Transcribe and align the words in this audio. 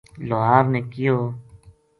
لوہار 0.27 0.63
نے 0.73 0.81
کہیو 0.91 1.15